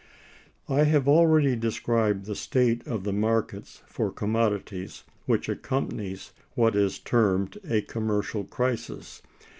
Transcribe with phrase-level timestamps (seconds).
[0.67, 6.97] I have already described the state of the markets for commodities which accompanies what is
[6.97, 9.21] termed a commercial crisis.